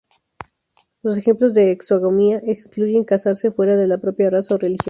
[1.03, 4.79] Los ejemplos de exogamia incluyen casarse fuera de la propia raza o religión.